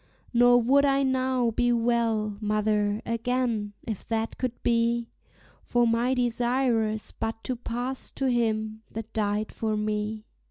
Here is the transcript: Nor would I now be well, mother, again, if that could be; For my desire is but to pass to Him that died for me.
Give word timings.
Nor 0.33 0.63
would 0.63 0.83
I 0.83 1.03
now 1.03 1.51
be 1.51 1.71
well, 1.71 2.35
mother, 2.41 3.03
again, 3.05 3.73
if 3.83 4.03
that 4.07 4.39
could 4.39 4.63
be; 4.63 5.11
For 5.61 5.85
my 5.85 6.15
desire 6.15 6.87
is 6.89 7.11
but 7.11 7.43
to 7.43 7.55
pass 7.55 8.09
to 8.13 8.25
Him 8.25 8.81
that 8.93 9.13
died 9.13 9.51
for 9.51 9.77
me. 9.77 10.25